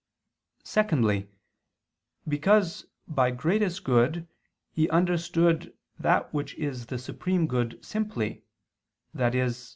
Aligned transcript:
Secondly, 0.63 1.29
because 2.27 2.87
by 3.07 3.29
greatest 3.29 3.83
good 3.83 4.27
he 4.71 4.89
understood 4.89 5.77
that 5.99 6.33
which 6.33 6.55
is 6.55 6.87
the 6.87 6.97
supreme 6.97 7.45
good 7.45 7.77
simply, 7.85 8.43
i.e. 9.15 9.49